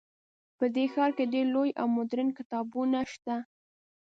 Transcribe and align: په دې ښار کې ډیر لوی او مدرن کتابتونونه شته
په 0.57 0.65
دې 0.75 0.85
ښار 0.93 1.11
کې 1.17 1.25
ډیر 1.33 1.45
لوی 1.55 1.69
او 1.81 1.87
مدرن 1.97 2.27
کتابتونونه 2.37 2.99
شته 3.13 3.35